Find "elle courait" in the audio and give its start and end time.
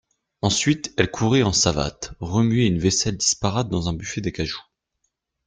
0.97-1.43